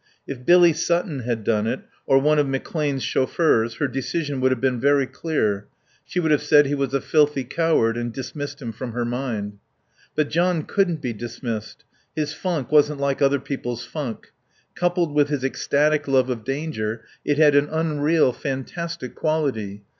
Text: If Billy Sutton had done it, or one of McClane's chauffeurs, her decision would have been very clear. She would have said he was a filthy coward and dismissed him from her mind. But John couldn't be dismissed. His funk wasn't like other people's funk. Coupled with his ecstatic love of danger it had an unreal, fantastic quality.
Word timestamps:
If 0.25 0.47
Billy 0.47 0.73
Sutton 0.73 1.19
had 1.19 1.43
done 1.43 1.67
it, 1.67 1.81
or 2.07 2.17
one 2.17 2.39
of 2.39 2.47
McClane's 2.47 3.03
chauffeurs, 3.03 3.75
her 3.75 3.87
decision 3.87 4.41
would 4.41 4.49
have 4.51 4.59
been 4.59 4.79
very 4.79 5.05
clear. 5.05 5.67
She 6.03 6.19
would 6.19 6.31
have 6.31 6.41
said 6.41 6.65
he 6.65 6.73
was 6.73 6.95
a 6.95 7.01
filthy 7.01 7.43
coward 7.43 7.97
and 7.97 8.11
dismissed 8.11 8.63
him 8.63 8.71
from 8.71 8.93
her 8.93 9.05
mind. 9.05 9.59
But 10.15 10.31
John 10.31 10.63
couldn't 10.63 11.03
be 11.03 11.13
dismissed. 11.13 11.83
His 12.15 12.33
funk 12.33 12.71
wasn't 12.71 12.99
like 12.99 13.21
other 13.21 13.39
people's 13.39 13.85
funk. 13.85 14.31
Coupled 14.73 15.13
with 15.13 15.29
his 15.29 15.43
ecstatic 15.43 16.07
love 16.07 16.31
of 16.31 16.43
danger 16.43 17.03
it 17.23 17.37
had 17.37 17.53
an 17.55 17.67
unreal, 17.69 18.33
fantastic 18.33 19.13
quality. 19.13 19.83